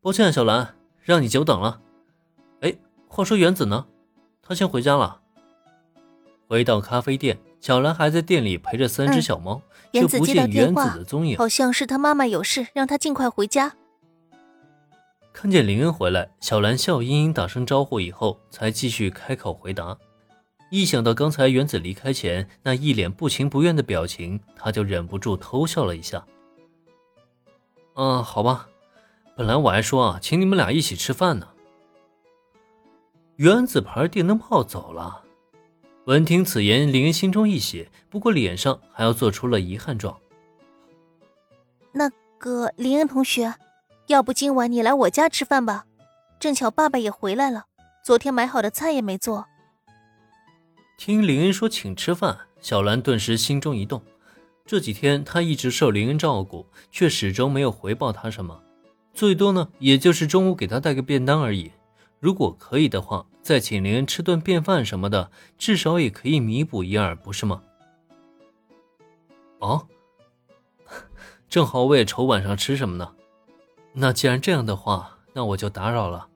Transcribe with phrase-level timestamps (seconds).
[0.00, 1.80] 抱歉，小兰，让你久等了。
[2.60, 2.72] 哎，
[3.08, 3.86] 话说原子呢？
[4.40, 5.20] 他先回家了。
[6.46, 9.60] 回到咖啡店，小兰还在店里陪着三只小猫，
[9.92, 11.36] 却不见原子的踪影。
[11.36, 13.74] 好像是他妈妈有事，让他尽快回家。
[15.32, 19.98] 看见林恩回来，小兰笑盈盈打声招呼以后，才继续开口回答。
[20.70, 26.24] 一想到刚才原子离开前那一脸不情不愿的表情，他就忍不住偷笑了一下。
[27.94, 28.68] 嗯，好吧，
[29.38, 31.46] 本来我还说啊，请你们俩一起吃饭呢。
[33.36, 35.22] 原子牌电灯泡走了。
[36.06, 40.18] 闻听此言，林恩心中一喜，不过脸上还要做出了遗憾状。
[41.92, 43.54] 那个林恩同学，
[44.08, 45.86] 要不今晚你来我家吃饭吧？
[46.40, 47.66] 正巧爸爸也回来了，
[48.02, 49.46] 昨天买好的菜也没做。
[50.96, 54.02] 听林恩说请吃饭，小兰顿时心中一动。
[54.66, 58.60] 这几天她一直受林恩照顾，却始终没有回报他什么，
[59.18, 61.72] 最多呢，也就是中午给他带个便当而已。
[62.20, 67.60] 如果可以的话，再请林恩吃顿便饭什么的，至少也可以弥补一二，不是吗？
[69.58, 69.88] 哦，
[71.50, 73.12] 正好我也愁晚上吃什么呢。
[73.92, 76.28] 那既然这样的话，那我就打扰了。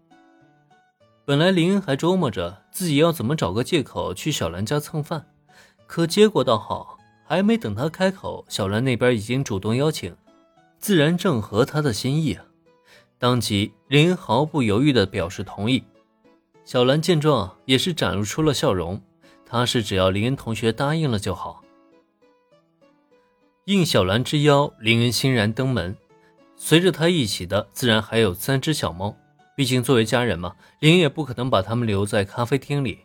[1.25, 5.27] 本来林恩还琢磨着自己要怎么找个借口去小兰家蹭饭，
[5.87, 10.17] 可结果倒好，还没等他开口，小兰那边已经主动邀请，
[10.81, 12.45] 自然正合他的心意啊。
[13.23, 15.85] 当即，林毫不犹豫地表示同意。
[16.65, 19.01] 小兰见状，也是展露出了笑容。
[19.47, 21.63] 她是只要林恩同学答应了就好。
[23.67, 25.97] 应小兰之邀，林恩欣然登门。
[26.57, 29.17] 随着他一起的，自然还有三只小猫。
[29.57, 33.03] 毕竟作为家人嘛，林也不可能把他们留在咖啡厅里。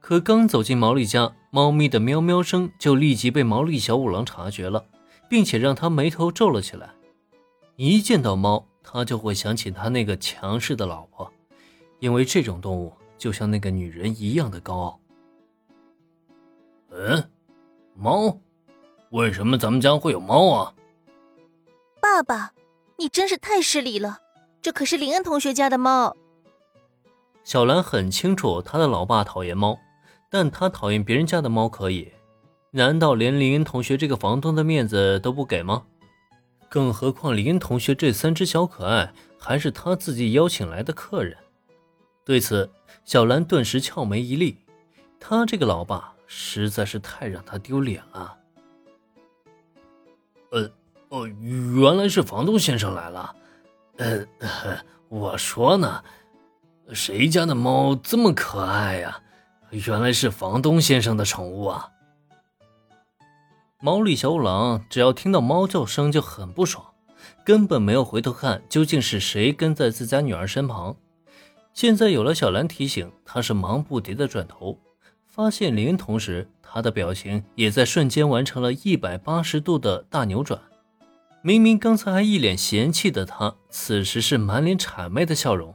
[0.00, 4.86] 可刚走进毛利家，猫咪的喵喵声就立即被毛利小五郎察觉了，
[5.28, 6.92] 并且让他眉头皱了起来。
[7.76, 11.30] 一见到猫，他就会想起他那个强势的老婆，
[11.98, 15.00] 因为这种动物就像那个女人一样的高傲。
[16.90, 17.30] 嗯，
[17.94, 18.38] 猫？
[19.10, 20.74] 为什么咱们家会有猫啊？
[22.00, 22.52] 爸爸，
[22.96, 24.18] 你真是太失礼了，
[24.62, 26.16] 这可是林恩同学家的猫。
[27.44, 29.78] 小兰很清楚他的老爸讨厌猫，
[30.30, 32.12] 但他讨厌别人家的猫可以，
[32.72, 35.84] 难道连林恩同学这个房东的面子都不给吗？
[36.70, 41.36] 更何况林同学这三只小可爱还是他自己邀请来的客人，
[42.24, 42.70] 对此
[43.04, 44.56] 小兰顿时俏眉一立，
[45.18, 48.36] 他这个老爸实在是太让他丢脸了。
[50.52, 50.70] 呃，
[51.08, 53.34] 哦，原来是房东先生来了。
[53.96, 54.24] 呃，
[55.08, 56.04] 我说呢，
[56.92, 59.20] 谁家的猫这么可爱呀？
[59.70, 61.88] 原来是房东先生的宠物啊。
[63.82, 66.84] 毛利小五郎只要听到猫叫声就很不爽，
[67.42, 70.94] 根本没有回头看究竟是谁跟在自家女儿身旁。
[71.72, 74.78] 现在有了小兰提醒，他是忙不迭的转头，
[75.26, 80.60] 发现林，同时他的表情也在瞬间完成了一百八十度的大扭转。
[81.40, 85.74] 明明刚才还一脸嫌弃的他，此时是满脸谄媚的笑容，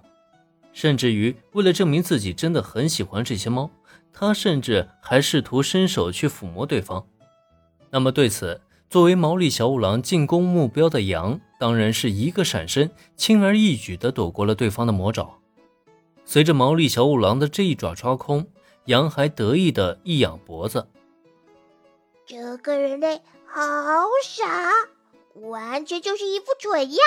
[0.73, 3.71] 甚至于为了证明自己真的很喜欢这些猫，
[4.13, 7.03] 他甚至还试图伸手去抚摸对方。
[7.95, 15.39] 那么对此，作为毛利小五郎进攻目标的羊，当然是一个闪身，轻而易举地躲过了对方的魔爪。
[16.25, 18.47] 随着毛利小五郎的这一爪抓空，
[18.87, 20.89] 羊还得意地一仰脖子
[22.27, 23.61] ：“这个人类好
[24.25, 24.73] 傻，
[25.35, 26.99] 完全就是一副蠢样，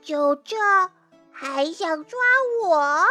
[0.00, 0.56] 就这
[1.30, 2.18] 还想抓
[2.64, 3.04] 我？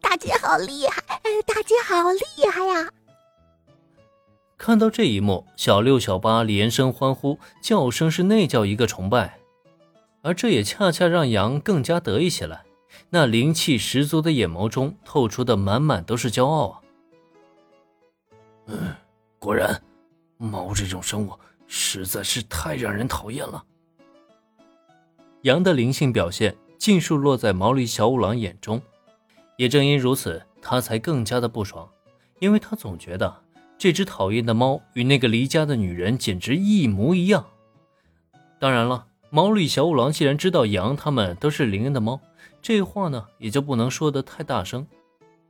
[0.00, 1.00] 大姐好厉害，
[1.46, 2.90] 大姐好厉害呀！”
[4.56, 9.38] 看到这一幕，小六、小八连声欢呼，叫声是那叫一个崇拜，
[10.22, 12.64] 而这也恰恰让羊更加得意起来。
[13.10, 16.80] 那灵气十足的眼眸中透出的满满都是骄傲啊！
[18.66, 18.94] 嗯，
[19.38, 19.82] 果然，
[20.38, 21.32] 猫这种生物
[21.66, 23.62] 实在是太让人讨厌了。
[25.42, 28.80] 羊的灵性表现尽数落在毛利小五郎眼中，
[29.56, 31.88] 也正因如此，他才更加的不爽，
[32.38, 33.43] 因为他总觉得。
[33.76, 37.46] 这只讨厌的猫与那个离家的女人简直一模一样。
[38.58, 42.20] 当然了，毛利小五郎既然知道羊他们都是林恩的猫，
[42.62, 44.86] 这话呢也就不能说得太大声。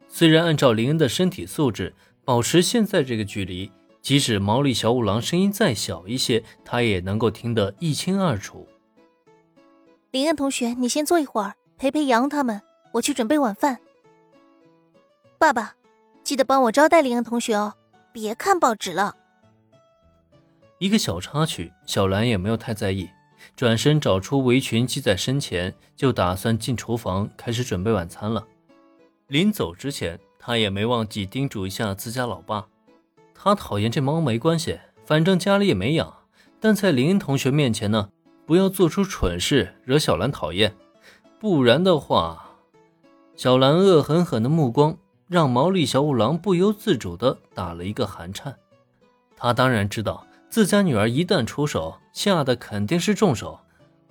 [0.08, 1.94] 虽然按照林恩的身体素质，
[2.24, 8.66] 保持现在这个距离，即使毛利小五郎声音再小一些，他也能够听得一清二楚。
[10.10, 12.62] 林恩同学，你先坐一会儿，陪陪羊他们，
[12.92, 13.78] 我去准备晚饭。
[15.38, 15.74] 爸爸，
[16.22, 17.74] 记得帮我招待林恩同学哦。
[18.14, 19.16] 别看报纸了。
[20.78, 23.10] 一个小插曲，小兰也没有太在意。
[23.56, 28.46] 转身找出围裙系在身前，就打算进厨房开始准备晚餐了。
[29.26, 32.68] 临走之前，他也没忘记叮嘱一下自家老爸。
[33.34, 36.14] 他讨厌这猫没关系，反正家里也没养。
[36.60, 38.10] 但在林同学面前呢，
[38.46, 40.76] 不要做出蠢事，惹小兰讨厌。
[41.40, 42.58] 不然的话，
[43.34, 44.96] 小兰恶狠狠的目光
[45.34, 48.54] 让毛利小五郎不由自主的打了一个寒颤。
[49.36, 50.24] 他当然知道。
[50.48, 53.58] 自家女儿一旦出手，下的肯定是重手。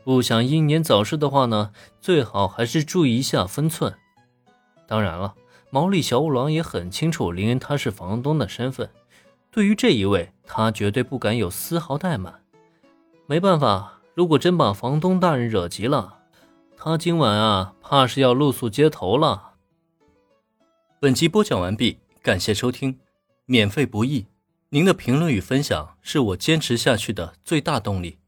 [0.04, 1.72] 不想英年早逝的话呢，
[2.02, 3.94] 最好还是注意一下分寸。
[4.86, 5.36] 当然了，
[5.70, 8.90] 毛利小五郎也很清楚林恩他是房东的身份，
[9.52, 12.42] 对于这一位，他绝对不敢有丝毫怠慢。
[13.26, 16.16] 没办法，如果真把房东大人惹急了，
[16.76, 19.53] 他今晚啊，怕是要露宿街头了。
[21.04, 22.98] 本集播讲完毕，感谢收听，
[23.46, 24.28] 免费不易。
[24.70, 28.20] 您的评论与分享是我坚持下去的最大动力。